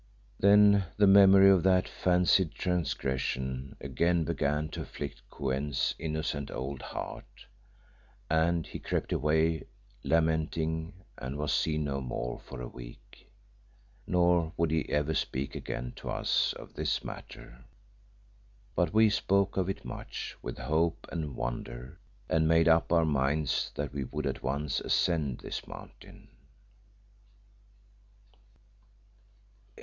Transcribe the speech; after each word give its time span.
Then 0.39 0.85
the 0.97 1.05
memory 1.05 1.51
of 1.51 1.61
that 1.61 1.87
fancied 1.87 2.55
transgression 2.55 3.75
again 3.79 4.23
began 4.23 4.67
to 4.69 4.81
afflict 4.81 5.21
Kou 5.29 5.51
en's 5.51 5.93
innocent 5.99 6.49
old 6.49 6.81
heart, 6.81 7.45
and 8.27 8.65
he 8.65 8.79
crept 8.79 9.13
away 9.13 9.65
lamenting 10.03 11.03
and 11.19 11.37
was 11.37 11.53
seen 11.53 11.83
no 11.83 12.01
more 12.01 12.39
for 12.39 12.61
a 12.61 12.67
week. 12.67 13.29
Nor 14.07 14.51
would 14.57 14.71
he 14.71 14.89
ever 14.89 15.13
speak 15.13 15.53
again 15.53 15.93
to 15.97 16.09
us 16.09 16.53
of 16.53 16.73
this 16.73 17.03
matter. 17.03 17.63
But 18.75 18.95
we 18.95 19.07
spoke 19.11 19.55
of 19.55 19.69
it 19.69 19.85
much 19.85 20.35
with 20.41 20.57
hope 20.57 21.05
and 21.11 21.35
wonder, 21.35 21.99
and 22.27 22.47
made 22.47 22.67
up 22.67 22.91
our 22.91 23.05
minds 23.05 23.71
that 23.75 23.93
we 23.93 24.05
would 24.05 24.25
at 24.25 24.41
once 24.41 24.79
ascend 24.79 25.41
this 25.41 25.67
mountain. 25.67 26.29